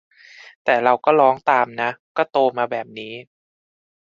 [0.63, 3.13] แต่เราก็ร้องตามนะ ก็โตมาแบบนี้